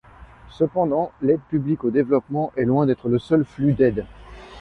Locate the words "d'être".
2.87-3.07